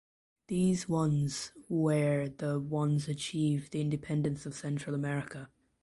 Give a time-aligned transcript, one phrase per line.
[0.47, 5.51] These ones where the ones achieve the independence of Central America.